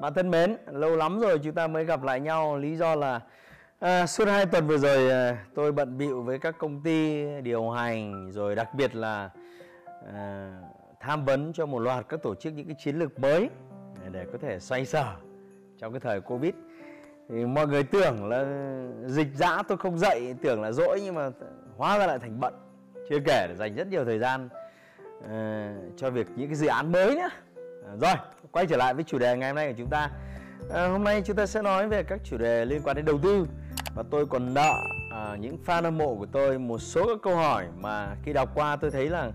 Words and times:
bạn 0.00 0.14
thân 0.14 0.30
mến, 0.30 0.56
lâu 0.66 0.96
lắm 0.96 1.20
rồi 1.20 1.38
chúng 1.38 1.54
ta 1.54 1.66
mới 1.66 1.84
gặp 1.84 2.02
lại 2.02 2.20
nhau. 2.20 2.58
Lý 2.58 2.76
do 2.76 2.94
là 2.94 3.20
à, 3.78 4.06
suốt 4.06 4.28
hai 4.28 4.46
tuần 4.46 4.66
vừa 4.66 4.78
rồi 4.78 5.10
à, 5.10 5.44
tôi 5.54 5.72
bận 5.72 5.98
bịu 5.98 6.22
với 6.22 6.38
các 6.38 6.58
công 6.58 6.82
ty 6.82 7.26
điều 7.40 7.70
hành 7.70 8.30
Rồi 8.32 8.54
đặc 8.54 8.74
biệt 8.74 8.94
là 8.94 9.30
à, 10.14 10.50
tham 11.00 11.24
vấn 11.24 11.52
cho 11.52 11.66
một 11.66 11.78
loạt 11.78 12.08
các 12.08 12.22
tổ 12.22 12.34
chức 12.34 12.52
những 12.52 12.66
cái 12.66 12.76
chiến 12.78 12.98
lược 12.98 13.18
mới 13.18 13.50
Để 14.10 14.26
có 14.32 14.38
thể 14.38 14.60
xoay 14.60 14.86
sở 14.86 15.14
trong 15.78 15.92
cái 15.92 16.00
thời 16.00 16.20
Covid. 16.20 16.54
Thì 17.28 17.46
mọi 17.46 17.66
người 17.66 17.82
tưởng 17.82 18.28
là 18.28 18.46
dịch 19.06 19.28
dã 19.34 19.62
tôi 19.68 19.78
không 19.78 19.98
dậy 19.98 20.34
tưởng 20.42 20.62
là 20.62 20.72
dỗi 20.72 21.00
nhưng 21.04 21.14
mà 21.14 21.30
hóa 21.76 21.98
ra 21.98 22.06
lại 22.06 22.18
thành 22.18 22.40
bận. 22.40 22.54
Chưa 23.10 23.18
kể 23.24 23.46
là 23.48 23.54
dành 23.54 23.74
rất 23.74 23.86
nhiều 23.86 24.04
thời 24.04 24.18
gian 24.18 24.48
à, 25.28 25.74
cho 25.96 26.10
việc 26.10 26.26
những 26.36 26.48
cái 26.48 26.56
dự 26.56 26.66
án 26.66 26.92
mới 26.92 27.14
nữa. 27.14 27.28
À, 27.86 27.92
rồi 28.00 28.14
quay 28.52 28.66
trở 28.66 28.76
lại 28.76 28.94
với 28.94 29.04
chủ 29.04 29.18
đề 29.18 29.36
ngày 29.36 29.48
hôm 29.48 29.56
nay 29.56 29.68
của 29.68 29.78
chúng 29.78 29.90
ta. 29.90 30.10
À, 30.70 30.88
hôm 30.88 31.04
nay 31.04 31.22
chúng 31.24 31.36
ta 31.36 31.46
sẽ 31.46 31.62
nói 31.62 31.88
về 31.88 32.02
các 32.02 32.20
chủ 32.24 32.36
đề 32.36 32.64
liên 32.64 32.82
quan 32.84 32.96
đến 32.96 33.04
đầu 33.04 33.18
tư. 33.22 33.46
Và 33.94 34.02
tôi 34.10 34.26
còn 34.26 34.54
nợ 34.54 34.74
à, 35.12 35.36
những 35.40 35.58
fan 35.66 35.82
hâm 35.82 35.98
mộ 35.98 36.14
của 36.14 36.26
tôi 36.26 36.58
một 36.58 36.78
số 36.78 37.06
các 37.06 37.18
câu 37.22 37.36
hỏi 37.36 37.66
mà 37.80 38.16
khi 38.22 38.32
đọc 38.32 38.50
qua 38.54 38.76
tôi 38.76 38.90
thấy 38.90 39.10
là 39.10 39.30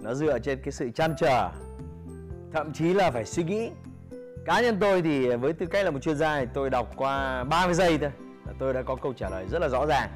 nó 0.00 0.14
dựa 0.14 0.38
trên 0.38 0.58
cái 0.62 0.72
sự 0.72 0.90
chăn 0.90 1.14
trở 1.18 1.50
thậm 2.52 2.72
chí 2.72 2.94
là 2.94 3.10
phải 3.10 3.24
suy 3.24 3.44
nghĩ. 3.44 3.70
Cá 4.44 4.60
nhân 4.60 4.76
tôi 4.80 5.02
thì 5.02 5.36
với 5.36 5.52
tư 5.52 5.66
cách 5.66 5.84
là 5.84 5.90
một 5.90 6.00
chuyên 6.02 6.16
gia 6.16 6.40
thì 6.40 6.46
tôi 6.54 6.70
đọc 6.70 6.92
qua 6.96 7.44
30 7.44 7.74
giây 7.74 7.98
thôi 7.98 8.10
là 8.46 8.52
tôi 8.58 8.74
đã 8.74 8.82
có 8.82 8.96
câu 8.96 9.12
trả 9.12 9.30
lời 9.30 9.46
rất 9.50 9.58
là 9.58 9.68
rõ 9.68 9.86
ràng. 9.86 10.10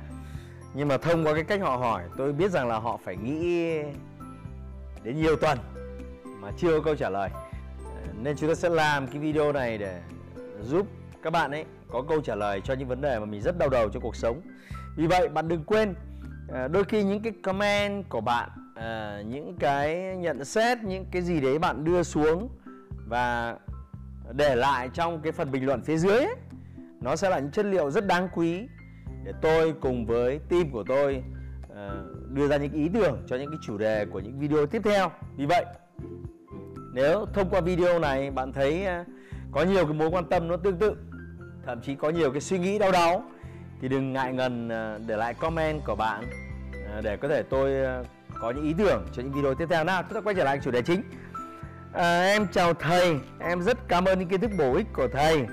Nhưng 0.75 0.89
mà 0.89 0.99
thông 0.99 1.25
qua 1.25 1.35
cái 1.35 1.45
cách 1.45 1.61
họ 1.61 1.77
hỏi 1.77 2.03
tôi 2.17 2.33
biết 2.33 2.51
rằng 2.51 2.69
là 2.69 2.79
họ 2.79 2.99
phải 3.05 3.17
nghĩ 3.17 3.79
đến 5.03 5.21
nhiều 5.23 5.37
tuần 5.37 5.59
mà 6.25 6.51
chưa 6.59 6.79
có 6.79 6.85
câu 6.85 6.97
trả 6.97 7.11
lời 7.11 7.31
nên 8.23 8.37
chúng 8.37 8.49
ta 8.49 8.55
sẽ 8.55 8.69
làm 8.69 9.07
cái 9.07 9.19
video 9.19 9.53
này 9.53 9.79
để 9.79 10.01
giúp 10.63 10.87
các 11.23 11.31
bạn 11.31 11.51
ấy 11.51 11.65
có 11.89 12.03
câu 12.09 12.21
trả 12.21 12.35
lời 12.35 12.61
cho 12.65 12.75
những 12.75 12.89
vấn 12.89 13.01
đề 13.01 13.19
mà 13.19 13.25
mình 13.25 13.41
rất 13.41 13.59
đau 13.59 13.69
đầu 13.69 13.89
trong 13.89 14.03
cuộc 14.03 14.17
sống. 14.17 14.41
Vì 14.97 15.07
vậy 15.07 15.29
bạn 15.29 15.49
đừng 15.49 15.65
quên 15.65 15.95
à, 16.53 16.69
đôi 16.69 16.85
khi 16.85 17.05
những 17.05 17.23
cái 17.23 17.33
comment 17.43 18.09
của 18.09 18.21
bạn 18.21 18.49
à, 18.75 19.23
những 19.27 19.57
cái 19.61 20.17
nhận 20.17 20.45
xét 20.45 20.79
những 20.79 21.05
cái 21.13 21.23
gì 21.23 21.41
đấy 21.41 21.59
bạn 21.59 21.85
đưa 21.85 22.03
xuống 22.03 22.49
và 23.07 23.57
để 24.33 24.57
lại 24.57 24.89
trong 24.95 25.21
cái 25.21 25.33
phần 25.33 25.51
bình 25.51 25.67
luận 25.67 25.83
phía 25.83 25.97
dưới 25.97 26.19
ấy, 26.19 26.37
nó 27.01 27.17
sẽ 27.17 27.31
là 27.31 27.39
những 27.39 27.51
chất 27.51 27.67
liệu 27.67 27.91
rất 27.91 28.07
đáng 28.07 28.29
quý 28.35 28.69
để 29.25 29.33
tôi 29.43 29.75
cùng 29.81 30.07
với 30.07 30.41
team 30.49 30.71
của 30.71 30.85
tôi 30.89 31.23
à, 31.77 31.91
đưa 32.29 32.49
ra 32.49 32.57
những 32.57 32.73
ý 32.73 32.89
tưởng 32.95 33.23
cho 33.27 33.37
những 33.37 33.51
cái 33.51 33.59
chủ 33.63 33.79
đề 33.79 34.07
của 34.07 34.21
những 34.21 34.39
video 34.39 34.67
tiếp 34.67 34.83
theo. 34.85 35.11
Vì 35.37 35.47
vậy 35.47 35.65
nếu 36.93 37.27
thông 37.35 37.51
qua 37.51 37.61
video 37.61 37.99
này 37.99 38.31
bạn 38.31 38.53
thấy 38.53 38.87
à, 38.87 39.05
có 39.53 39.63
nhiều 39.63 39.85
cái 39.85 39.95
mối 39.95 40.09
quan 40.09 40.25
tâm 40.25 40.49
nó 40.49 40.57
tương 40.57 40.79
tự 40.79 40.97
thậm 41.67 41.81
chí 41.81 41.95
có 41.95 42.11
nhiều 42.11 42.31
cái 42.31 42.41
suy 42.41 42.59
nghĩ 42.59 42.79
đau 42.79 42.93
đáu 42.93 43.23
thì 43.81 43.89
đừng 43.89 44.13
ngại 44.13 44.33
ngần 44.33 44.69
à, 44.69 44.99
để 45.07 45.17
lại 45.17 45.35
comment 45.35 45.85
của 45.85 45.95
bạn 45.95 46.25
à, 46.95 47.01
để 47.01 47.17
có 47.17 47.29
thể 47.29 47.43
tôi 47.43 47.73
có 48.41 48.51
những 48.51 48.65
ý 48.65 48.75
tưởng 48.79 49.07
cho 49.13 49.23
những 49.23 49.33
video 49.33 49.55
tiếp 49.55 49.67
theo 49.71 49.85
nào. 49.85 50.03
Chúng 50.03 50.15
ta 50.15 50.21
quay 50.21 50.35
trở 50.35 50.45
lại 50.45 50.61
chủ 50.65 50.71
đề 50.71 50.83
chính. 50.83 51.03
À, 51.93 52.23
em 52.23 52.47
chào 52.53 52.75
thầy 52.75 53.17
em 53.41 53.63
rất 53.63 53.89
cảm 53.89 54.05
ơn 54.05 54.19
những 54.19 54.29
kiến 54.29 54.41
thức 54.41 54.51
bổ 54.59 54.75
ích 54.75 54.87
của 54.93 55.09
thầy. 55.13 55.47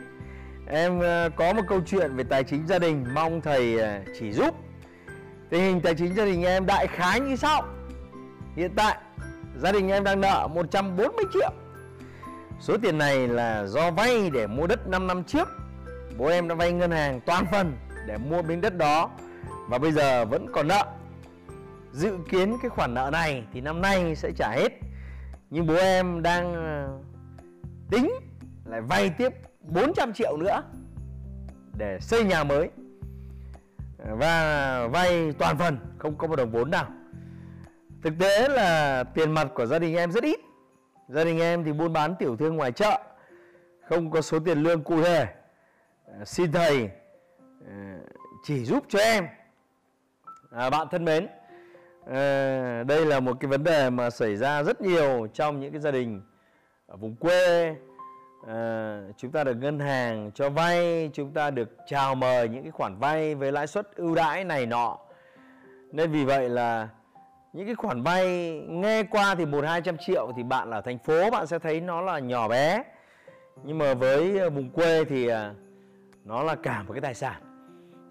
Em 0.67 0.99
có 1.35 1.53
một 1.53 1.61
câu 1.67 1.81
chuyện 1.85 2.15
về 2.15 2.23
tài 2.23 2.43
chính 2.43 2.67
gia 2.67 2.79
đình 2.79 3.05
mong 3.13 3.41
thầy 3.41 3.79
chỉ 4.19 4.31
giúp. 4.31 4.55
Tình 5.49 5.61
hình 5.61 5.81
tài 5.81 5.95
chính 5.95 6.15
gia 6.15 6.25
đình 6.25 6.43
em 6.43 6.65
đại 6.65 6.87
khái 6.87 7.19
như 7.19 7.35
sau. 7.35 7.63
Hiện 8.55 8.71
tại 8.75 8.97
Gia 9.57 9.71
đình 9.71 9.91
em 9.91 10.03
đang 10.03 10.21
nợ 10.21 10.47
140 10.53 11.25
triệu. 11.33 11.49
Số 12.59 12.77
tiền 12.77 12.97
này 12.97 13.27
là 13.27 13.65
do 13.65 13.91
vay 13.91 14.29
để 14.29 14.47
mua 14.47 14.67
đất 14.67 14.87
5 14.87 15.07
năm 15.07 15.23
trước. 15.23 15.47
Bố 16.17 16.27
em 16.27 16.47
đã 16.47 16.55
vay 16.55 16.71
ngân 16.71 16.91
hàng 16.91 17.21
toàn 17.25 17.45
phần 17.51 17.77
để 18.07 18.17
mua 18.17 18.41
miếng 18.41 18.61
đất 18.61 18.77
đó 18.77 19.09
Và 19.69 19.77
bây 19.77 19.91
giờ 19.91 20.25
vẫn 20.25 20.47
còn 20.53 20.67
nợ. 20.67 20.85
Dự 21.91 22.17
kiến 22.29 22.57
cái 22.61 22.69
khoản 22.69 22.93
nợ 22.93 23.09
này 23.11 23.43
thì 23.53 23.61
năm 23.61 23.81
nay 23.81 24.15
sẽ 24.15 24.31
trả 24.35 24.51
hết. 24.51 24.71
Nhưng 25.49 25.67
bố 25.67 25.75
em 25.75 26.21
đang 26.21 26.53
ờ, 26.53 26.87
tính 27.89 28.11
lại 28.65 28.81
vay 28.81 29.09
tiếp 29.09 29.33
400 29.61 30.13
triệu 30.13 30.37
nữa 30.37 30.63
Để 31.77 31.97
xây 32.01 32.23
nhà 32.23 32.43
mới. 32.43 32.69
Và 33.97 34.87
vay 34.87 35.31
toàn 35.31 35.57
phần, 35.57 35.77
không 35.97 36.17
có 36.17 36.27
một 36.27 36.35
đồng 36.35 36.51
vốn 36.51 36.71
nào. 36.71 36.85
Thực 38.05 38.13
tế 38.19 38.47
là 38.47 39.03
tiền 39.03 39.31
mặt 39.31 39.47
của 39.53 39.65
gia 39.65 39.79
đình 39.79 39.95
em 39.95 40.11
rất 40.11 40.23
ít. 40.23 40.39
Gia 41.07 41.23
đình 41.23 41.39
em 41.39 41.63
thì 41.63 41.73
buôn 41.73 41.93
bán 41.93 42.15
tiểu 42.19 42.37
thương 42.37 42.55
ngoài 42.55 42.71
chợ 42.71 42.99
Không 43.89 44.11
có 44.11 44.21
số 44.21 44.39
tiền 44.39 44.63
lương 44.63 44.83
cụ 44.83 45.01
thể. 45.01 45.27
À, 46.19 46.25
Xin 46.25 46.51
thầy 46.51 46.89
à, 47.67 47.97
chỉ 48.43 48.65
giúp 48.65 48.83
cho 48.89 48.99
em. 48.99 49.27
À, 50.51 50.69
Bạn 50.69 50.87
thân 50.91 51.05
mến 51.05 51.27
à, 52.07 52.83
Đây 52.83 53.05
là 53.05 53.19
một 53.19 53.37
cái 53.39 53.49
vấn 53.49 53.63
đề 53.63 53.89
mà 53.89 54.09
xảy 54.09 54.35
ra 54.35 54.63
rất 54.63 54.81
nhiều 54.81 55.27
trong 55.33 55.59
những 55.59 55.71
cái 55.71 55.81
gia 55.81 55.91
đình 55.91 56.21
ở 56.87 56.97
vùng 56.97 57.15
quê. 57.15 57.75
À, 58.47 58.99
Chúng 59.17 59.31
ta 59.31 59.43
được 59.43 59.55
ngân 59.55 59.79
hàng 59.79 60.31
cho 60.35 60.49
vay 60.49 61.09
Chúng 61.13 61.33
ta 61.33 61.51
được 61.51 61.69
chào 61.87 62.15
mời 62.15 62.49
những 62.49 62.63
cái 62.63 62.71
khoản 62.71 62.97
vay 62.99 63.35
với 63.35 63.51
lãi 63.51 63.67
suất 63.67 63.95
ưu 63.95 64.15
đãi 64.15 64.43
này 64.43 64.65
nọ. 64.65 64.97
Nên 65.91 66.11
vì 66.11 66.25
vậy 66.25 66.49
là 66.49 66.89
những 67.55 67.65
cái 67.65 67.75
khoản 67.75 68.03
vay 68.03 68.51
nghe 68.67 69.03
qua 69.03 69.35
thì 69.35 69.45
một 69.45 69.65
hai 69.65 69.81
trăm 69.81 69.97
triệu 69.97 70.31
thì 70.35 70.43
bạn 70.43 70.71
ở 70.71 70.81
thành 70.81 70.97
phố 70.99 71.29
bạn 71.31 71.47
sẽ 71.47 71.59
thấy 71.59 71.81
nó 71.81 72.01
là 72.01 72.19
nhỏ 72.19 72.47
bé. 72.47 72.83
Nhưng 73.63 73.77
mà 73.77 73.93
với 73.93 74.39
ờ, 74.39 74.49
vùng 74.49 74.69
quê 74.69 75.05
thì 75.05 75.27
ờ, 75.27 75.53
nó 76.25 76.43
là 76.43 76.55
cả 76.55 76.83
một 76.83 76.93
cái 76.93 77.01
tài 77.01 77.13
sản. 77.13 77.41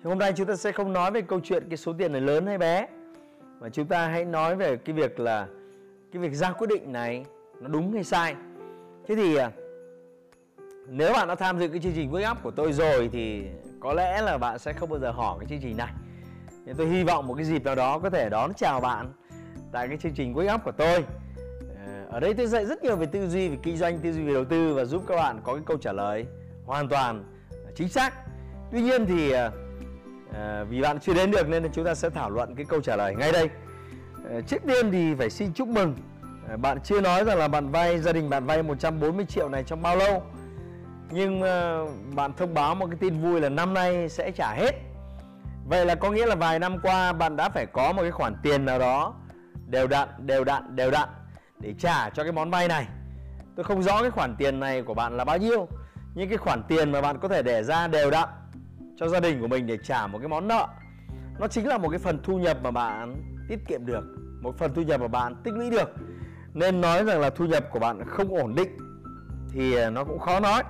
Thì 0.03 0.09
hôm 0.09 0.19
nay 0.19 0.33
chúng 0.37 0.47
ta 0.47 0.57
sẽ 0.57 0.73
không 0.73 0.93
nói 0.93 1.11
về 1.11 1.23
câu 1.23 1.41
chuyện 1.41 1.65
cái 1.69 1.77
số 1.77 1.93
tiền 1.99 2.13
này 2.13 2.21
lớn 2.21 2.47
hay 2.47 2.59
bé, 2.59 2.87
mà 3.61 3.69
chúng 3.69 3.87
ta 3.87 4.07
hãy 4.07 4.25
nói 4.25 4.57
về 4.57 4.77
cái 4.77 4.95
việc 4.95 5.21
là 5.21 5.47
cái 6.13 6.23
việc 6.23 6.33
ra 6.33 6.53
quyết 6.53 6.67
định 6.71 6.93
này 6.93 7.25
nó 7.61 7.69
đúng 7.69 7.93
hay 7.93 8.05
sai. 8.05 8.35
Thế 9.09 9.15
thì 9.15 9.37
ờ, 9.37 9.51
nếu 10.89 11.13
bạn 11.13 11.29
đã 11.29 11.35
tham 11.35 11.59
dự 11.59 11.69
cái 11.69 11.81
chương 11.81 11.95
trình 11.95 12.13
wake 12.13 12.33
up 12.33 12.43
của 12.43 12.51
tôi 12.51 12.73
rồi 12.73 13.09
thì 13.13 13.47
có 13.81 13.93
lẽ 13.93 14.23
là 14.23 14.39
bạn 14.39 14.59
sẽ 14.59 14.73
không 14.73 14.91
bao 14.91 14.99
giờ 14.99 15.11
hỏi 15.11 15.37
cái 15.41 15.49
chương 15.49 15.61
trình 15.63 15.77
này. 15.77 15.93
Nên 16.65 16.77
tôi 16.77 16.87
hy 16.87 17.05
vọng 17.05 17.27
một 17.27 17.35
cái 17.35 17.45
dịp 17.45 17.65
nào 17.65 17.75
đó 17.75 17.99
có 17.99 18.11
thể 18.11 18.29
đón 18.29 18.55
chào 18.55 18.81
bạn 18.81 19.13
tại 19.75 19.89
cái 19.89 19.97
chương 19.97 20.15
trình 20.15 20.35
Wake 20.35 20.55
Up 20.55 20.65
của 20.65 20.73
tôi. 20.73 21.05
Ờ, 21.87 22.07
ở 22.11 22.21
đây 22.21 22.35
tôi 22.35 22.47
dạy 22.47 22.67
rất 22.67 22.83
nhiều 22.83 22.97
về 22.97 23.07
tư 23.07 23.29
duy 23.29 23.49
về 23.49 23.57
kinh 23.63 23.77
doanh 23.77 23.99
tư 23.99 24.13
duy 24.13 24.23
về 24.23 24.35
đầu 24.35 24.45
tư 24.45 24.75
và 24.75 24.85
giúp 24.85 25.03
các 25.07 25.17
bạn 25.17 25.41
có 25.45 25.55
cái 25.55 25.63
câu 25.67 25.77
trả 25.77 25.93
lời 25.93 26.27
hoàn 26.67 26.89
toàn 26.89 27.25
ờ, 27.51 27.73
chính 27.75 27.89
xác. 27.89 28.15
Tuy 28.73 28.83
nhiên 28.83 29.07
thì 29.07 29.33
à, 29.33 30.65
vì 30.69 30.81
bạn 30.81 31.01
chưa 31.01 31.15
đến 31.15 31.31
được 31.31 31.49
nên 31.49 31.73
chúng 31.73 31.85
ta 31.85 31.95
sẽ 31.95 32.11
thảo 32.11 32.31
luận 32.31 32.55
cái 32.55 32.65
câu 32.69 32.81
trả 32.81 32.97
lời 32.97 33.15
ngay 33.15 33.33
đây. 33.33 33.49
À, 34.31 34.41
trước 34.47 34.63
tiên 34.67 34.93
thì 34.93 35.15
phải 35.15 35.31
xin 35.31 35.53
chúc 35.53 35.69
mừng 35.69 35.97
à, 36.49 36.57
bạn 36.57 36.79
chưa 36.85 37.01
nói 37.01 37.25
rằng 37.25 37.39
là 37.39 37.49
bạn 37.49 37.69
vay 37.69 37.99
gia 37.99 38.13
đình 38.13 38.31
bạn 38.31 38.47
vay 38.47 38.63
140 38.63 39.27
triệu 39.29 39.49
này 39.49 39.65
trong 39.67 39.83
bao 39.83 39.97
lâu. 39.97 40.23
Nhưng 41.11 41.43
à, 41.43 41.79
bạn 42.15 42.33
thông 42.37 42.55
báo 42.55 42.75
một 42.75 42.87
cái 42.87 42.97
tin 43.01 43.21
vui 43.21 43.41
là 43.41 43.49
năm 43.49 43.75
nay 43.75 44.09
sẽ 44.09 44.31
trả 44.31 44.55
hết. 44.55 44.73
Vậy 45.69 45.87
là 45.87 45.95
có 45.95 46.11
nghĩa 46.11 46.27
là 46.27 46.35
vài 46.35 46.59
năm 46.59 46.79
qua 46.83 47.13
bạn 47.13 47.37
đã 47.37 47.49
phải 47.49 47.67
có 47.67 47.93
một 47.93 48.03
cái 48.03 48.11
khoản 48.11 48.35
tiền 48.43 48.65
nào 48.65 48.79
đó 48.79 49.15
đều 49.67 49.87
đặn 49.87 50.09
đều 50.19 50.45
đặn 50.45 50.77
đều 50.77 50.91
đặn 50.91 51.09
để 51.61 51.75
trả 51.79 52.11
cho 52.11 52.23
cái 52.23 52.33
món 52.33 52.51
vay 52.51 52.69
này. 52.69 52.87
Tôi 53.57 53.65
không 53.65 53.83
rõ 53.83 54.03
cái 54.03 54.11
khoản 54.11 54.37
tiền 54.37 54.61
này 54.61 54.83
của 54.83 54.95
bạn 54.95 55.17
là 55.17 55.25
bao 55.25 55.39
nhiêu, 55.39 55.69
nhưng 56.15 56.29
cái 56.29 56.39
khoản 56.39 56.63
tiền 56.69 56.93
mà 56.93 57.01
bạn 57.01 57.19
có 57.19 57.29
thể 57.29 57.43
để 57.43 57.63
ra 57.63 57.89
đều 57.89 58.11
đặn 58.11 58.29
cho 58.97 59.09
gia 59.09 59.21
đình 59.21 59.41
của 59.41 59.49
mình 59.49 59.67
để 59.67 59.79
trả 59.85 60.07
một 60.07 60.19
cái 60.19 60.29
món 60.29 60.49
nợ, 60.49 60.69
nó 61.39 61.49
chính 61.49 61.69
là 61.69 61.79
một 61.79 61.89
cái 61.89 61.99
phần 61.99 62.19
thu 62.23 62.39
nhập 62.39 62.59
mà 62.63 62.71
bạn 62.71 63.23
tiết 63.49 63.59
kiệm 63.69 63.87
được, 63.87 64.05
một 64.41 64.59
phần 64.59 64.75
thu 64.75 64.83
nhập 64.83 65.01
mà 65.01 65.09
bạn 65.09 65.35
tích 65.45 65.55
lũy 65.55 65.71
được. 65.71 65.91
Nên 66.55 66.81
nói 66.81 67.05
rằng 67.05 67.21
là 67.21 67.31
thu 67.31 67.47
nhập 67.47 67.65
của 67.71 67.79
bạn 67.79 68.03
không 68.07 68.37
ổn 68.37 68.55
định 68.55 68.77
thì 69.53 69.75
à, 69.75 69.91
nó 69.91 70.05
cũng 70.05 70.19
khó 70.19 70.41
nói. 70.41 70.63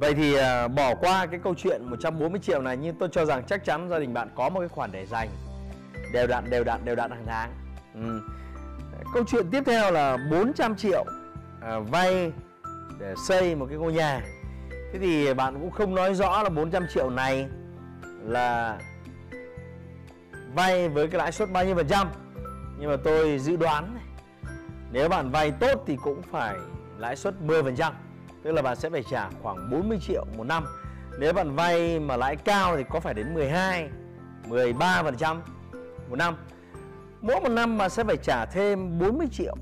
Vậy 0.00 0.14
thì 0.14 0.34
à, 0.34 0.68
bỏ 0.68 0.94
qua 0.94 1.26
cái 1.26 1.40
câu 1.44 1.54
chuyện 1.54 1.82
140 1.84 2.40
triệu 2.40 2.62
này, 2.62 2.76
nhưng 2.76 2.98
tôi 2.98 3.08
cho 3.12 3.24
rằng 3.24 3.44
chắc 3.46 3.64
chắn 3.64 3.88
gia 3.90 3.98
đình 3.98 4.14
bạn 4.14 4.28
có 4.34 4.48
một 4.48 4.60
cái 4.60 4.68
khoản 4.68 4.92
để 4.92 5.06
dành 5.06 5.28
đều 6.14 6.26
đặn 6.26 6.50
đều 6.50 6.64
đặn 6.64 6.84
đều 6.84 6.96
đặn 6.96 7.10
hàng 7.10 7.26
tháng. 7.26 7.52
Ừ. 7.94 8.20
câu 9.14 9.24
chuyện 9.26 9.50
tiếp 9.50 9.62
theo 9.66 9.90
là 9.90 10.16
400 10.30 10.76
triệu 10.76 11.04
à, 11.60 11.78
vay 11.78 12.32
để 12.98 13.14
xây 13.28 13.54
một 13.54 13.66
cái 13.68 13.78
ngôi 13.78 13.92
nhà. 13.92 14.20
Thế 14.92 14.98
thì 14.98 15.34
bạn 15.34 15.54
cũng 15.60 15.70
không 15.70 15.94
nói 15.94 16.14
rõ 16.14 16.42
là 16.42 16.48
400 16.48 16.86
triệu 16.94 17.10
này 17.10 17.48
là 18.22 18.78
vay 20.54 20.88
với 20.88 21.08
cái 21.08 21.18
lãi 21.18 21.32
suất 21.32 21.50
bao 21.50 21.64
nhiêu 21.64 21.74
phần 21.74 21.88
trăm. 21.88 22.08
Nhưng 22.78 22.90
mà 22.90 22.96
tôi 23.04 23.38
dự 23.38 23.56
đoán 23.56 23.94
này, 23.94 24.04
nếu 24.92 25.08
bạn 25.08 25.30
vay 25.30 25.50
tốt 25.50 25.84
thì 25.86 25.96
cũng 26.02 26.22
phải 26.22 26.56
lãi 26.98 27.16
suất 27.16 27.34
10% 27.46 27.92
tức 28.42 28.52
là 28.52 28.62
bạn 28.62 28.76
sẽ 28.76 28.90
phải 28.90 29.02
trả 29.10 29.28
khoảng 29.42 29.70
40 29.70 29.98
triệu 30.06 30.24
một 30.36 30.44
năm. 30.44 30.64
Nếu 31.18 31.32
bạn 31.32 31.54
vay 31.54 32.00
mà 32.00 32.16
lãi 32.16 32.36
cao 32.36 32.76
thì 32.76 32.84
có 32.90 33.00
phải 33.00 33.14
đến 33.14 33.34
12 33.34 33.88
13% 34.48 35.36
một 36.08 36.16
năm. 36.16 36.36
Mỗi 37.20 37.40
một 37.40 37.48
năm 37.48 37.78
bạn 37.78 37.90
sẽ 37.90 38.04
phải 38.04 38.16
trả 38.16 38.46
thêm 38.46 38.98
40 38.98 39.26
triệu 39.32 39.56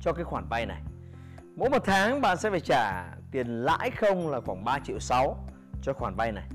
cho 0.00 0.12
cái 0.12 0.24
khoản 0.24 0.44
vay 0.48 0.66
này. 0.66 0.82
Mỗi 1.56 1.70
một 1.70 1.82
tháng 1.84 2.20
bạn 2.20 2.36
sẽ 2.36 2.50
phải 2.50 2.60
trả 2.60 3.04
tiền 3.30 3.46
lãi 3.46 3.90
không 3.90 4.30
là 4.30 4.40
khoảng 4.40 4.64
3 4.64 4.78
triệu 4.78 4.98
6 4.98 5.36
cho 5.82 5.92
khoản 5.92 6.14
vay 6.14 6.32
này. 6.32 6.48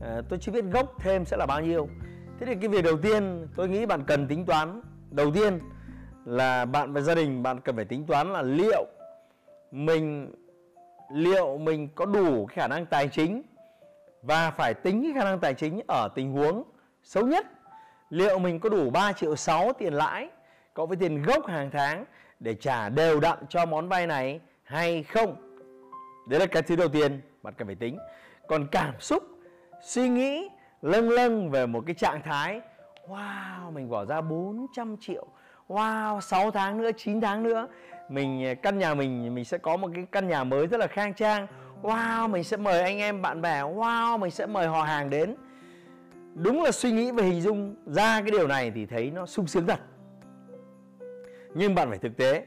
À, 0.00 0.20
tôi 0.28 0.38
chưa 0.38 0.52
biết 0.52 0.64
gốc 0.72 0.94
thêm 0.98 1.24
sẽ 1.24 1.36
là 1.36 1.46
bao 1.46 1.60
nhiêu. 1.60 1.88
Thế 2.40 2.46
thì 2.46 2.54
cái 2.60 2.68
việc 2.68 2.84
đầu 2.84 2.96
tiên 2.96 3.46
tôi 3.56 3.68
nghĩ 3.68 3.86
bạn 3.86 4.04
cần 4.06 4.28
tính 4.28 4.46
toán. 4.46 4.82
Đầu 5.10 5.30
tiên 5.30 5.58
là 6.24 6.64
bạn 6.64 6.92
và 6.92 7.00
gia 7.00 7.14
đình 7.14 7.42
bạn 7.42 7.60
cần 7.60 7.76
phải 7.76 7.84
tính 7.84 8.06
toán 8.06 8.32
là 8.32 8.42
liệu 8.42 8.86
mình 9.70 10.34
liệu 11.12 11.58
mình 11.58 11.88
có 11.94 12.06
đủ 12.06 12.46
khả 12.46 12.68
năng 12.68 12.86
tài 12.86 13.08
chính 13.08 13.42
và 14.22 14.50
phải 14.50 14.74
tính 14.74 15.02
cái 15.02 15.12
khả 15.14 15.24
năng 15.24 15.40
tài 15.40 15.54
chính 15.54 15.80
ở 15.88 16.08
tình 16.14 16.32
huống 16.32 16.62
xấu 17.02 17.26
nhất 17.26 17.46
liệu 18.12 18.38
mình 18.38 18.60
có 18.60 18.68
đủ 18.68 18.90
3 18.90 19.12
triệu 19.12 19.36
6 19.36 19.72
tiền 19.78 19.92
lãi 19.92 20.28
cộng 20.74 20.88
với 20.88 20.96
tiền 20.96 21.22
gốc 21.22 21.46
hàng 21.46 21.70
tháng 21.70 22.04
để 22.40 22.54
trả 22.54 22.88
đều 22.88 23.20
đặn 23.20 23.38
cho 23.48 23.66
món 23.66 23.88
vay 23.88 24.06
này 24.06 24.40
hay 24.62 25.02
không? 25.02 25.36
Đấy 26.28 26.40
là 26.40 26.46
cái 26.46 26.62
thứ 26.62 26.76
đầu 26.76 26.88
tiên 26.88 27.20
bạn 27.42 27.54
cần 27.56 27.66
phải 27.68 27.74
tính. 27.74 27.98
Còn 28.46 28.66
cảm 28.66 28.94
xúc, 29.00 29.22
suy 29.82 30.08
nghĩ 30.08 30.48
lâng 30.82 31.10
lâng 31.10 31.50
về 31.50 31.66
một 31.66 31.84
cái 31.86 31.94
trạng 31.94 32.22
thái, 32.22 32.60
wow, 33.08 33.72
mình 33.72 33.90
bỏ 33.90 34.04
ra 34.04 34.20
400 34.20 34.96
triệu, 35.00 35.26
wow 35.68 36.20
6 36.20 36.50
tháng 36.50 36.78
nữa 36.78 36.90
9 36.96 37.20
tháng 37.20 37.42
nữa, 37.42 37.68
mình, 38.08 38.56
căn 38.62 38.78
nhà 38.78 38.94
mình 38.94 39.34
mình 39.34 39.44
sẽ 39.44 39.58
có 39.58 39.76
một 39.76 39.88
cái 39.94 40.06
căn 40.12 40.28
nhà 40.28 40.44
mới 40.44 40.66
rất 40.66 40.80
là 40.80 40.86
khang 40.86 41.14
trang. 41.14 41.46
Wow, 41.82 42.30
mình 42.30 42.44
sẽ 42.44 42.56
mời 42.56 42.82
anh 42.82 42.98
em 42.98 43.22
bạn 43.22 43.42
bè, 43.42 43.62
wow, 43.62 44.18
mình 44.18 44.30
sẽ 44.30 44.46
mời 44.46 44.66
họ 44.66 44.82
hàng 44.82 45.10
đến 45.10 45.36
đúng 46.34 46.62
là 46.62 46.72
suy 46.72 46.92
nghĩ 46.92 47.10
và 47.10 47.22
hình 47.22 47.40
dung 47.40 47.74
ra 47.86 48.20
cái 48.20 48.30
điều 48.30 48.48
này 48.48 48.72
thì 48.74 48.86
thấy 48.86 49.10
nó 49.10 49.26
sung 49.26 49.46
sướng 49.46 49.66
thật. 49.66 49.80
Nhưng 51.54 51.74
bạn 51.74 51.88
phải 51.88 51.98
thực 51.98 52.16
tế 52.16 52.46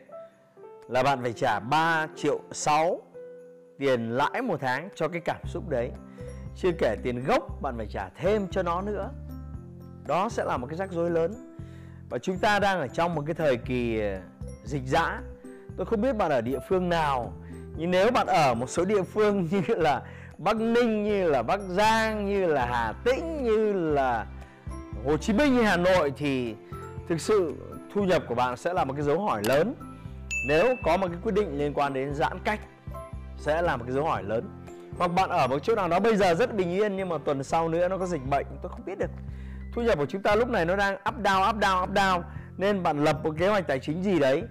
là 0.87 1.03
bạn 1.03 1.21
phải 1.21 1.33
trả 1.33 1.59
3 1.59 2.07
triệu 2.15 2.39
6 2.51 3.01
tiền 3.77 4.09
lãi 4.09 4.41
một 4.41 4.57
tháng 4.61 4.89
cho 4.95 5.07
cái 5.07 5.21
cảm 5.21 5.41
xúc 5.45 5.69
đấy. 5.69 5.91
Chưa 6.55 6.71
kể 6.79 6.95
tiền 7.03 7.23
gốc 7.27 7.61
bạn 7.61 7.77
phải 7.77 7.87
trả 7.89 8.09
thêm 8.09 8.47
cho 8.51 8.63
nó 8.63 8.81
nữa. 8.81 9.09
Đó 10.07 10.29
sẽ 10.29 10.43
là 10.45 10.57
một 10.57 10.67
cái 10.67 10.77
rắc 10.77 10.91
rối 10.91 11.09
lớn. 11.09 11.55
Và 12.09 12.17
chúng 12.17 12.38
ta 12.38 12.59
đang 12.59 12.79
ở 12.79 12.88
trong 12.88 13.15
một 13.15 13.23
cái 13.25 13.33
thời 13.33 13.57
kỳ 13.57 13.99
ờ, 13.99 14.19
dịch 14.63 14.85
dã. 14.85 15.21
Tôi 15.77 15.85
không 15.85 16.01
biết 16.01 16.15
bạn 16.15 16.31
ở 16.31 16.41
địa 16.41 16.59
phương 16.69 16.89
nào, 16.89 17.33
nhưng 17.77 17.91
nếu 17.91 18.11
bạn 18.11 18.27
ở 18.27 18.53
một 18.53 18.69
số 18.69 18.85
địa 18.85 19.03
phương 19.03 19.47
như 19.51 19.61
là 19.67 20.01
Bắc 20.37 20.55
Ninh 20.55 21.03
như 21.03 21.29
là 21.29 21.43
Bắc 21.43 21.59
Giang, 21.59 22.25
như 22.25 22.45
là 22.45 22.65
Hà 22.65 22.93
Tĩnh, 23.03 23.43
như 23.43 23.73
là 23.73 24.25
Hồ 25.05 25.17
Chí 25.17 25.33
Minh, 25.33 25.55
như 25.55 25.61
Hà 25.61 25.77
Nội 25.77 26.13
thì 26.17 26.55
thực 27.09 27.21
sự 27.21 27.53
thu 27.93 28.03
nhập 28.03 28.23
của 28.27 28.35
bạn 28.35 28.57
sẽ 28.57 28.73
là 28.73 28.83
một 28.83 28.93
cái 28.93 29.03
dấu 29.03 29.19
hỏi 29.19 29.41
lớn. 29.45 29.75
Nếu 30.47 30.75
có 30.83 30.97
một 30.97 31.07
cái 31.07 31.17
quyết 31.23 31.31
định 31.31 31.57
liên 31.57 31.73
quan 31.73 31.93
đến 31.93 32.13
giãn 32.13 32.39
cách, 32.43 32.59
sẽ 33.37 33.61
là 33.61 33.77
một 33.77 33.83
cái 33.87 33.95
dấu 33.95 34.05
hỏi 34.05 34.23
lớn. 34.23 34.63
Hoặc 34.97 35.07
bạn 35.07 35.29
ở 35.29 35.47
một 35.47 35.59
chỗ 35.63 35.75
nào 35.75 35.87
đó 35.87 35.99
bây 35.99 36.15
giờ 36.15 36.33
rất 36.33 36.55
bình 36.55 36.71
yên, 36.71 36.95
nhưng 36.95 37.09
mà 37.09 37.17
tuần 37.17 37.43
sau 37.43 37.69
nữa 37.69 37.88
nó 37.88 37.97
có 37.97 38.05
dịch 38.05 38.25
bệnh, 38.29 38.45
tôi 38.61 38.71
không 38.71 38.85
biết 38.85 38.97
được. 38.97 39.09
Thu 39.73 39.81
nhập 39.81 39.97
của 39.97 40.05
chúng 40.05 40.21
ta 40.21 40.35
lúc 40.35 40.49
này 40.49 40.65
nó 40.65 40.75
đang 40.75 40.95
up 41.09 41.15
down 41.23 41.49
up 41.49 41.55
down 41.55 41.83
up 41.83 41.89
down. 41.89 42.21
Nên 42.57 42.83
bạn 42.83 43.03
lập 43.03 43.19
một 43.23 43.35
kế 43.38 43.47
hoạch 43.47 43.67
tài 43.67 43.79
chính 43.79 44.03
gì 44.03 44.19
đấy, 44.19 44.43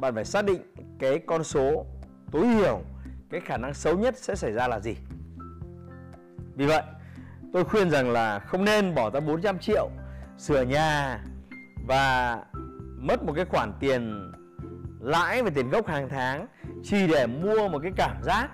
bạn 0.00 0.14
phải 0.14 0.24
xác 0.24 0.44
định 0.44 0.62
cái 0.98 1.20
con 1.26 1.44
số 1.44 1.86
tối 2.32 2.42
thiểu, 2.42 2.80
cái 3.30 3.40
khả 3.40 3.56
năng 3.56 3.74
xấu 3.74 3.98
nhất 3.98 4.18
sẽ 4.18 4.34
xảy 4.34 4.52
ra 4.52 4.68
là 4.68 4.80
gì 4.80 4.96
vì 6.60 6.66
vậy, 6.66 6.82
tôi 7.52 7.64
khuyên 7.64 7.90
rằng 7.90 8.10
là 8.10 8.38
không 8.38 8.64
nên 8.64 8.94
bỏ 8.94 9.10
ra 9.10 9.20
400 9.20 9.58
triệu, 9.58 9.88
sửa 10.38 10.62
nhà 10.62 11.20
và 11.86 12.38
mất 12.98 13.22
một 13.22 13.32
cái 13.36 13.44
khoản 13.44 13.72
tiền 13.80 14.32
lãi 15.00 15.42
và 15.42 15.50
tiền 15.54 15.70
gốc 15.70 15.86
hàng 15.86 16.08
tháng 16.08 16.46
chỉ 16.82 17.06
để 17.06 17.26
mua 17.26 17.68
một 17.68 17.78
cái 17.82 17.92
cảm 17.96 18.22
giác 18.22 18.48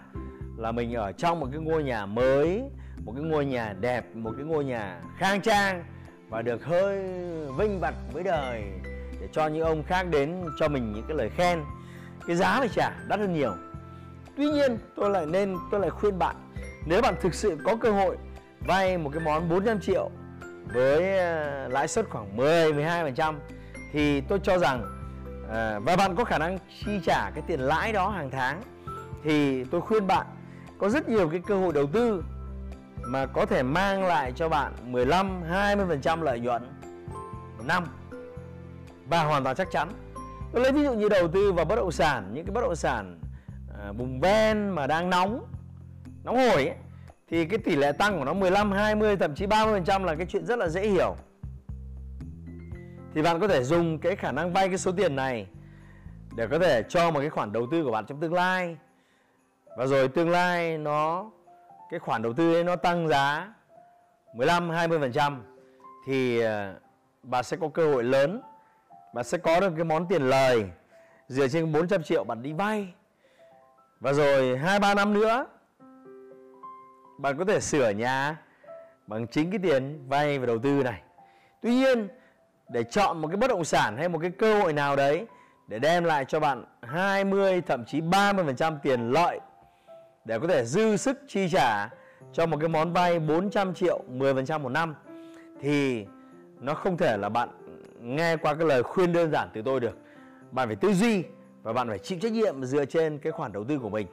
là 0.56 0.72
mình 0.72 0.94
ở 0.94 1.12
trong 1.12 1.40
một 1.40 1.48
cái 1.52 1.60
ngôi 1.60 1.82
nhà 1.82 2.06
mới, 2.06 2.62
một 3.04 3.12
cái 3.16 3.24
ngôi 3.24 3.46
nhà 3.46 3.74
đẹp, 3.80 4.16
một 4.16 4.32
cái 4.36 4.44
ngôi 4.44 4.64
nhà 4.64 5.00
khang 5.18 5.40
trang 5.40 5.84
và 6.28 6.42
được 6.42 6.64
hơi 6.64 6.98
vinh 7.58 7.80
vặt 7.80 7.94
với 8.12 8.22
đời 8.22 8.62
để 9.20 9.28
cho 9.32 9.46
những 9.46 9.62
ông 9.62 9.82
khác 9.82 10.06
đến 10.10 10.44
cho 10.58 10.68
mình 10.68 10.92
những 10.92 11.04
cái 11.08 11.16
lời 11.16 11.30
khen. 11.36 11.60
Cái 12.26 12.36
giá 12.36 12.58
phải 12.58 12.68
trả 12.68 12.90
đắt 13.08 13.20
hơn 13.20 13.32
nhiều. 13.32 13.52
Tuy 14.36 14.50
nhiên, 14.50 14.78
tôi 14.96 15.10
lại 15.10 15.26
nên, 15.26 15.56
tôi 15.70 15.80
lại 15.80 15.90
khuyên 15.90 16.18
bạn 16.18 16.36
nếu 16.86 17.02
bạn 17.02 17.14
thực 17.20 17.34
sự 17.34 17.58
có 17.64 17.76
cơ 17.76 17.90
hội 17.90 18.16
vay 18.60 18.98
một 18.98 19.10
cái 19.12 19.22
món 19.22 19.48
400 19.48 19.80
triệu 19.80 20.10
với 20.72 21.18
à, 21.18 21.68
lãi 21.70 21.88
suất 21.88 22.08
khoảng 22.10 22.36
10 22.36 22.72
12% 22.72 23.34
thì 23.92 24.20
tôi 24.20 24.40
cho 24.42 24.58
rằng 24.58 24.82
à, 25.52 25.78
và 25.78 25.96
bạn 25.96 26.16
có 26.16 26.24
khả 26.24 26.38
năng 26.38 26.58
chi 26.84 27.00
trả 27.04 27.30
cái 27.30 27.42
tiền 27.46 27.60
lãi 27.60 27.92
đó 27.92 28.08
hàng 28.08 28.30
tháng 28.30 28.62
thì 29.24 29.64
tôi 29.64 29.80
khuyên 29.80 30.06
bạn 30.06 30.26
có 30.78 30.88
rất 30.88 31.08
nhiều 31.08 31.28
cái 31.28 31.40
cơ 31.46 31.58
hội 31.58 31.72
đầu 31.72 31.86
tư 31.86 32.24
mà 33.06 33.26
có 33.26 33.46
thể 33.46 33.62
mang 33.62 34.04
lại 34.04 34.32
cho 34.36 34.48
bạn 34.48 34.72
15 34.82 35.42
20% 35.50 36.22
lợi 36.22 36.40
nhuận 36.40 36.62
một 37.58 37.64
năm 37.66 37.86
và 39.08 39.24
hoàn 39.24 39.44
toàn 39.44 39.56
chắc 39.56 39.70
chắn. 39.70 39.88
Tôi 40.52 40.62
lấy 40.62 40.72
ví 40.72 40.82
dụ 40.82 40.94
như 40.94 41.08
đầu 41.08 41.28
tư 41.28 41.52
vào 41.52 41.64
bất 41.64 41.76
động 41.76 41.92
sản, 41.92 42.30
những 42.32 42.46
cái 42.46 42.52
bất 42.54 42.60
động 42.60 42.76
sản 42.76 43.20
à, 43.80 43.92
vùng 43.92 44.20
ven 44.20 44.68
mà 44.68 44.86
đang 44.86 45.10
nóng 45.10 45.55
nóng 46.26 46.36
hổi 46.36 46.66
ấy, 46.66 46.76
thì 47.28 47.44
cái 47.44 47.58
tỷ 47.58 47.76
lệ 47.76 47.92
tăng 47.92 48.18
của 48.18 48.24
nó 48.24 48.32
15, 48.32 48.72
20 48.72 49.16
thậm 49.16 49.34
chí 49.34 49.46
30% 49.46 50.04
là 50.04 50.14
cái 50.14 50.26
chuyện 50.26 50.46
rất 50.46 50.58
là 50.58 50.68
dễ 50.68 50.88
hiểu. 50.88 51.16
Thì 53.14 53.22
bạn 53.22 53.40
có 53.40 53.48
thể 53.48 53.64
dùng 53.64 53.98
cái 53.98 54.16
khả 54.16 54.32
năng 54.32 54.52
vay 54.52 54.68
cái 54.68 54.78
số 54.78 54.92
tiền 54.92 55.16
này 55.16 55.46
để 56.36 56.46
có 56.46 56.58
thể 56.58 56.82
cho 56.88 57.10
một 57.10 57.20
cái 57.20 57.30
khoản 57.30 57.52
đầu 57.52 57.66
tư 57.70 57.84
của 57.84 57.90
bạn 57.90 58.06
trong 58.06 58.20
tương 58.20 58.34
lai. 58.34 58.76
Và 59.76 59.86
rồi 59.86 60.08
tương 60.08 60.30
lai 60.30 60.78
nó 60.78 61.30
cái 61.90 62.00
khoản 62.00 62.22
đầu 62.22 62.32
tư 62.32 62.54
ấy 62.54 62.64
nó 62.64 62.76
tăng 62.76 63.08
giá 63.08 63.54
15 64.34 64.70
20% 64.70 65.38
thì 66.06 66.40
à, 66.40 66.74
bạn 67.22 67.44
sẽ 67.44 67.56
có 67.60 67.68
cơ 67.68 67.92
hội 67.92 68.04
lớn 68.04 68.42
bạn 69.14 69.24
sẽ 69.24 69.38
có 69.38 69.60
được 69.60 69.72
cái 69.76 69.84
món 69.84 70.08
tiền 70.08 70.22
lời 70.22 70.64
dựa 71.28 71.48
trên 71.48 71.72
400 71.72 72.02
triệu 72.02 72.24
bạn 72.24 72.42
đi 72.42 72.52
vay 72.52 72.88
và 74.00 74.12
rồi 74.12 74.58
2 74.58 74.78
3 74.78 74.94
năm 74.94 75.14
nữa 75.14 75.46
bạn 77.18 77.38
có 77.38 77.44
thể 77.44 77.60
sửa 77.60 77.90
nhà 77.90 78.36
bằng 79.06 79.26
chính 79.26 79.50
cái 79.50 79.58
tiền 79.62 80.04
vay 80.08 80.38
và 80.38 80.46
đầu 80.46 80.58
tư 80.58 80.82
này. 80.82 81.02
Tuy 81.62 81.74
nhiên, 81.74 82.08
để 82.68 82.84
chọn 82.84 83.20
một 83.20 83.28
cái 83.28 83.36
bất 83.36 83.50
động 83.50 83.64
sản 83.64 83.96
hay 83.96 84.08
một 84.08 84.18
cái 84.18 84.30
cơ 84.30 84.58
hội 84.58 84.72
nào 84.72 84.96
đấy 84.96 85.26
để 85.68 85.78
đem 85.78 86.04
lại 86.04 86.24
cho 86.24 86.40
bạn 86.40 86.64
20 86.82 87.60
thậm 87.60 87.84
chí 87.84 88.00
30% 88.00 88.78
tiền 88.82 89.10
lợi 89.10 89.40
để 90.24 90.38
có 90.38 90.46
thể 90.46 90.64
dư 90.64 90.96
sức 90.96 91.18
chi 91.28 91.48
trả 91.48 91.90
cho 92.32 92.46
một 92.46 92.56
cái 92.60 92.68
món 92.68 92.92
vay 92.92 93.18
400 93.18 93.74
triệu 93.74 94.02
10% 94.10 94.60
một 94.60 94.68
năm 94.68 94.94
thì 95.60 96.06
nó 96.60 96.74
không 96.74 96.96
thể 96.96 97.16
là 97.16 97.28
bạn 97.28 97.48
nghe 98.00 98.36
qua 98.36 98.54
cái 98.54 98.66
lời 98.66 98.82
khuyên 98.82 99.12
đơn 99.12 99.30
giản 99.30 99.48
từ 99.54 99.62
tôi 99.62 99.80
được. 99.80 99.98
Bạn 100.50 100.68
phải 100.68 100.76
tư 100.76 100.92
duy 100.92 101.24
và 101.62 101.72
bạn 101.72 101.88
phải 101.88 101.98
chịu 101.98 102.18
trách 102.22 102.32
nhiệm 102.32 102.64
dựa 102.64 102.84
trên 102.84 103.18
cái 103.18 103.32
khoản 103.32 103.52
đầu 103.52 103.64
tư 103.64 103.78
của 103.78 103.88
mình. 103.88 104.06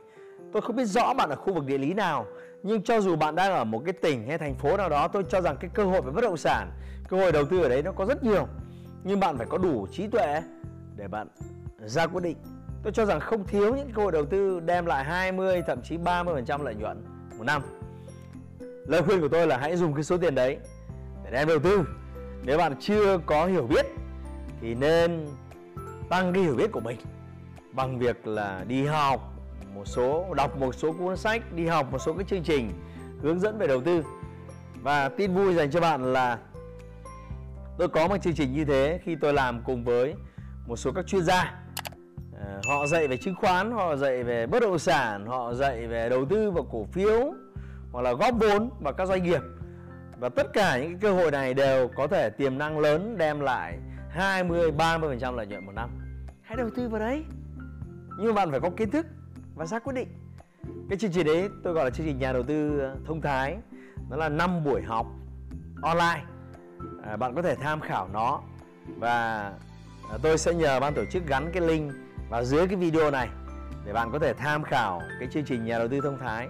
Tôi 0.52 0.62
không 0.62 0.76
biết 0.76 0.86
rõ 0.86 1.14
bạn 1.14 1.30
ở 1.30 1.36
khu 1.36 1.54
vực 1.54 1.66
địa 1.66 1.78
lý 1.78 1.94
nào, 1.94 2.26
nhưng 2.64 2.82
cho 2.82 3.02
dù 3.02 3.16
bạn 3.16 3.36
đang 3.36 3.54
ở 3.54 3.64
một 3.64 3.82
cái 3.86 3.94
tỉnh 3.94 4.28
hay 4.28 4.38
thành 4.38 4.56
phố 4.56 4.78
nào 4.78 4.90
đó, 4.90 5.08
tôi 5.08 5.24
cho 5.30 5.42
rằng 5.42 5.58
cái 5.60 5.70
cơ 5.74 5.86
hội 5.86 6.02
về 6.02 6.12
bất 6.12 6.22
động 6.22 6.38
sản, 6.38 6.72
cơ 7.10 7.18
hội 7.18 7.32
đầu 7.32 7.46
tư 7.46 7.62
ở 7.62 7.70
đấy 7.70 7.84
nó 7.84 7.92
có 7.92 8.06
rất 8.06 8.24
nhiều. 8.24 8.48
Nhưng 9.04 9.20
bạn 9.20 9.38
phải 9.38 9.48
có 9.50 9.58
đủ 9.58 9.88
trí 9.92 10.08
tuệ 10.08 10.42
để 10.96 11.08
bạn 11.08 11.28
ra 11.80 12.08
quyết 12.08 12.24
định. 12.24 12.38
Tôi 12.84 12.94
cho 12.94 13.06
rằng 13.06 13.20
không 13.20 13.48
thiếu 13.48 13.76
những 13.76 13.92
cơ 13.94 14.02
hội 14.02 14.12
đầu 14.12 14.26
tư 14.26 14.60
đem 14.60 14.86
lại 14.86 15.04
20 15.04 15.62
thậm 15.68 15.82
chí 15.82 15.98
30% 15.98 16.64
lợi 16.64 16.76
nhuận 16.76 17.04
một 17.38 17.44
năm. 17.44 17.62
Lời 18.88 19.02
khuyên 19.02 19.22
của 19.22 19.28
tôi 19.28 19.48
là 19.48 19.58
hãy 19.58 19.78
dùng 19.78 19.94
cái 19.94 20.04
số 20.04 20.18
tiền 20.18 20.36
đấy 20.36 20.58
để 21.24 21.32
đem 21.32 21.48
đầu 21.48 21.60
tư. 21.60 21.84
Nếu 22.44 22.58
bạn 22.58 22.76
chưa 22.80 23.18
có 23.26 23.46
hiểu 23.46 23.68
biết, 23.68 23.86
thì 24.62 24.76
nên 24.76 25.28
tăng 26.10 26.34
cái 26.34 26.44
hiểu 26.44 26.56
biết 26.56 26.72
của 26.72 26.80
mình 26.80 26.98
bằng 27.72 28.00
việc 28.00 28.28
là 28.28 28.64
đi 28.68 28.86
học 28.86 29.33
một 29.76 29.86
số, 29.86 30.34
đọc 30.34 30.58
một 30.58 30.76
số 30.76 30.92
cuốn 30.92 31.18
sách, 31.18 31.54
đi 31.54 31.66
học 31.66 31.92
một 31.92 32.00
số 32.00 32.14
cái 32.14 32.26
chương 32.30 32.44
trình 32.44 32.72
hướng 33.22 33.40
dẫn 33.40 33.58
về 33.58 33.68
đầu 33.68 33.82
tư. 33.82 34.04
Và 34.82 35.10
tin 35.10 35.34
vui 35.34 35.54
dành 35.54 35.72
cho 35.72 35.82
bạn 35.82 36.14
là 36.14 36.40
tôi 37.78 37.88
có 37.88 38.08
một 38.08 38.18
chương 38.18 38.34
trình 38.34 38.54
như 38.54 38.66
thế 38.66 39.00
khi 39.04 39.16
tôi 39.16 39.34
làm 39.34 39.62
cùng 39.66 39.84
với 39.84 40.14
một 40.68 40.76
số 40.76 40.92
các 40.92 41.08
chuyên 41.08 41.24
gia. 41.24 41.64
Ờ, 42.40 42.62
họ 42.68 42.86
dạy 42.88 43.08
về 43.08 43.18
chứng 43.18 43.36
khoán, 43.36 43.72
họ 43.72 43.96
dạy 43.96 44.24
về 44.24 44.48
bất 44.48 44.62
động 44.62 44.80
sản, 44.80 45.26
họ 45.26 45.54
dạy 45.54 45.88
về 45.88 46.10
đầu 46.10 46.26
tư 46.26 46.52
vào 46.52 46.64
cổ 46.72 46.86
phiếu 46.92 47.34
hoặc 47.92 48.02
là 48.02 48.14
góp 48.14 48.36
vốn 48.40 48.70
vào 48.80 48.94
các 48.94 49.08
doanh 49.08 49.24
nghiệp. 49.24 49.42
Và 50.20 50.30
tất 50.30 50.54
cả 50.54 50.78
những 50.78 50.90
cái 50.92 51.00
cơ 51.02 51.14
hội 51.14 51.32
này 51.32 51.54
đều 51.54 51.88
có 51.88 52.08
thể 52.08 52.30
tiềm 52.30 52.58
năng 52.58 52.80
lớn 52.80 53.18
đem 53.18 53.40
lại 53.40 53.78
20 54.10 54.72
30% 54.72 55.36
lợi 55.36 55.48
nhuận 55.48 55.66
một 55.66 55.72
năm. 55.72 55.90
Hãy 56.42 56.58
đầu 56.58 56.70
tư 56.76 56.90
vào 56.90 57.00
đấy. 57.00 57.24
Nhưng 58.20 58.36
bạn 58.36 58.52
phải 58.52 58.60
có 58.60 58.70
kiến 58.70 58.92
thức 58.92 59.06
và 59.56 59.66
ra 59.66 59.80
quyết 59.80 59.94
định. 59.94 60.08
Cái 60.90 60.98
chương 60.98 61.12
trình 61.12 61.26
đấy 61.26 61.50
tôi 61.64 61.74
gọi 61.74 61.84
là 61.84 61.90
chương 61.90 62.06
trình 62.06 62.20
nhà 62.20 62.34
đầu 62.34 62.44
tư 62.44 62.80
ờ, 62.80 62.96
thông 63.06 63.22
thái. 63.22 63.58
Nó 64.10 64.18
là 64.18 64.30
5 64.30 64.64
buổi 64.64 64.82
học 64.82 65.08
online. 65.82 66.24
À, 67.04 67.16
bạn 67.18 67.36
có 67.36 67.42
thể 67.42 67.56
tham 67.56 67.82
khảo 67.82 68.08
nó. 68.14 68.42
Và 68.98 69.42
ờ, 70.10 70.20
tôi 70.22 70.38
sẽ 70.38 70.54
nhờ 70.54 70.80
ban 70.80 70.94
tổ 70.94 71.06
chức 71.06 71.28
gắn 71.28 71.52
cái 71.54 71.62
link 71.62 71.94
vào 72.30 72.46
dưới 72.46 72.68
cái 72.68 72.76
video 72.76 73.12
này 73.12 73.30
để 73.86 73.94
bạn 73.94 74.12
có 74.12 74.20
thể 74.20 74.34
tham 74.34 74.64
khảo 74.64 75.02
cái 75.20 75.30
chương 75.32 75.46
trình 75.46 75.66
nhà 75.66 75.80
đầu 75.80 75.88
tư 75.88 76.02
thông 76.02 76.18
thái. 76.18 76.50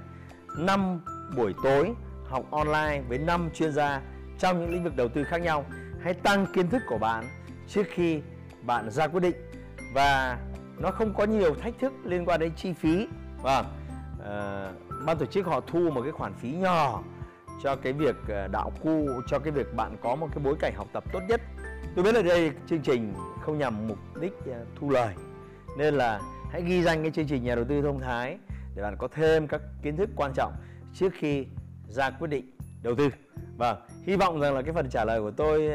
5 0.58 1.00
buổi 1.38 1.54
tối 1.64 1.94
học 2.30 2.46
online 2.52 3.02
với 3.10 3.18
5 3.18 3.50
chuyên 3.54 3.74
gia 3.74 4.02
trong 4.40 4.60
những 4.62 4.72
lĩnh 4.72 4.84
vực 4.84 4.96
đầu 4.96 5.08
tư 5.08 5.24
khác 5.24 5.42
nhau. 5.42 5.66
Hãy 6.04 6.14
tăng 6.14 6.46
kiến 6.54 6.70
thức 6.70 6.82
của 6.88 6.98
bạn 6.98 7.26
trước 7.68 7.84
khi 7.90 8.22
bạn 8.66 8.92
ra 8.92 9.08
quyết 9.08 9.20
định. 9.20 9.36
Và 9.94 10.38
nó 10.78 10.92
không 10.92 11.14
có 11.14 11.24
nhiều 11.24 11.56
thách 11.56 11.74
thức 11.80 11.94
liên 12.04 12.26
quan 12.26 12.40
đến 12.40 12.52
chi 12.56 12.74
phí. 12.74 13.08
Vâng 13.42 13.66
à, 14.26 14.72
ban 15.06 15.18
tổ 15.18 15.26
chức 15.26 15.46
họ 15.46 15.62
thu 15.68 15.90
một 15.90 16.02
cái 16.02 16.12
khoản 16.12 16.34
phí 16.34 16.52
nhỏ 16.52 17.04
cho 17.64 17.76
cái 17.76 17.94
việc 17.94 18.16
ờ, 18.28 18.48
đạo 18.48 18.72
cu 18.84 19.08
cho 19.28 19.40
cái 19.40 19.52
việc 19.52 19.76
bạn 19.76 19.98
có 20.02 20.16
một 20.16 20.28
cái 20.36 20.44
bối 20.44 20.56
cảnh 20.60 20.74
học 20.76 20.88
tập 20.94 21.04
tốt 21.14 21.20
nhất. 21.30 21.42
Tôi 21.96 22.04
biết 22.04 22.16
là 22.16 22.22
đây 22.22 22.52
chương 22.70 22.82
trình 22.82 23.14
không 23.42 23.58
nhằm 23.58 23.88
mục 23.88 23.98
đích 24.22 24.34
ờ, 24.46 24.66
thu 24.76 24.90
lời 24.90 25.16
nên 25.78 25.94
là 25.94 26.22
hãy 26.52 26.62
ghi 26.62 26.84
danh 26.84 27.02
cái 27.02 27.12
chương 27.12 27.28
trình 27.28 27.44
nhà 27.44 27.56
đầu 27.56 27.66
tư 27.66 27.82
thông 27.82 28.00
thái 28.00 28.38
để 28.76 28.82
bạn 28.82 28.96
có 28.98 29.08
thêm 29.08 29.48
các 29.48 29.62
kiến 29.82 29.98
thức 29.98 30.10
quan 30.16 30.32
trọng 30.36 30.54
trước 30.94 31.14
khi 31.14 31.46
ra 31.88 32.10
quyết 32.10 32.28
định 32.28 32.52
đầu 32.84 32.96
tư. 32.96 33.10
Vâng 33.58 33.78
hy 34.04 34.16
vọng 34.16 34.40
rằng 34.40 34.56
là 34.56 34.62
cái 34.62 34.74
phần 34.74 34.90
trả 34.90 35.06
lời 35.06 35.22
của 35.22 35.32
tôi 35.32 35.70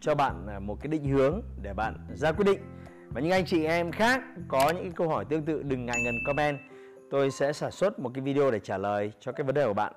cho 0.00 0.14
bạn 0.14 0.66
một 0.66 0.80
cái 0.80 0.88
định 0.88 1.08
hướng 1.08 1.42
để 1.62 1.74
bạn 1.74 1.94
ra 2.14 2.32
quyết 2.32 2.44
định 2.44 2.71
và 3.14 3.20
những 3.20 3.32
anh 3.32 3.46
chị 3.46 3.64
em 3.64 3.92
khác 3.92 4.20
có 4.48 4.70
những 4.70 4.92
câu 4.92 5.08
hỏi 5.08 5.24
tương 5.24 5.44
tự, 5.44 5.62
đừng 5.62 5.86
ngại 5.86 5.96
ngần 6.04 6.14
comment. 6.26 6.58
Tôi 7.10 7.30
sẽ 7.30 7.52
sản 7.52 7.70
xuất 7.70 7.98
một 7.98 8.10
cái 8.14 8.22
video 8.22 8.50
để 8.50 8.58
trả 8.64 8.78
lời 8.78 9.12
cho 9.20 9.32
cái 9.32 9.44
vấn 9.44 9.54
đề 9.54 9.66
của 9.66 9.74
bạn. 9.74 9.92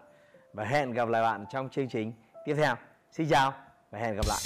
Và 0.54 0.64
hẹn 0.64 0.92
gặp 0.92 1.10
lại 1.10 1.22
bạn 1.22 1.46
trong 1.54 1.70
chương 1.70 1.90
trình 1.90 2.14
tiếp 2.46 2.56
theo. 2.58 2.76
Xin 3.12 3.28
chào 3.30 3.54
và 3.92 4.00
hẹn 4.00 4.16
gặp 4.16 4.26
lại. 4.28 4.40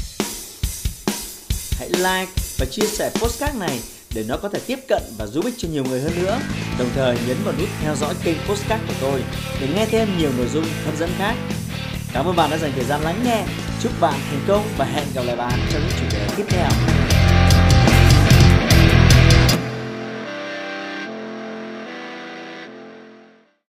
Hãy 1.79 1.89
like 1.89 2.31
và 2.59 2.65
chia 2.71 2.85
sẻ 2.85 3.09
postcard 3.21 3.59
này 3.59 3.79
để 4.15 4.25
nó 4.29 4.37
có 4.41 4.49
thể 4.49 4.59
tiếp 4.67 4.79
cận 4.87 5.03
và 5.17 5.25
giúp 5.25 5.45
ích 5.45 5.53
cho 5.57 5.69
nhiều 5.71 5.83
người 5.83 6.01
hơn 6.01 6.11
nữa. 6.23 6.39
Đồng 6.79 6.89
thời 6.95 7.17
nhấn 7.27 7.37
vào 7.45 7.53
nút 7.59 7.69
theo 7.81 7.95
dõi 7.95 8.13
kênh 8.23 8.37
postcard 8.47 8.83
của 8.87 8.93
tôi 9.01 9.23
để 9.61 9.67
nghe 9.75 9.85
thêm 9.85 10.07
nhiều 10.17 10.31
nội 10.37 10.47
dung 10.47 10.65
hấp 10.85 10.95
dẫn 10.95 11.09
khác. 11.17 11.35
Cảm 12.13 12.25
ơn 12.25 12.35
bạn 12.35 12.49
đã 12.51 12.57
dành 12.57 12.71
thời 12.75 12.85
gian 12.85 13.01
lắng 13.01 13.21
nghe. 13.25 13.45
Chúc 13.81 13.91
bạn 14.01 14.19
thành 14.29 14.41
công 14.47 14.63
và 14.77 14.85
hẹn 14.85 15.07
gặp 15.15 15.21
lại 15.25 15.35
bạn 15.35 15.59
trong 15.71 15.81
những 15.81 15.97
chủ 15.99 16.17
đề 16.17 16.27
tiếp 16.37 16.45
theo. 16.49 16.98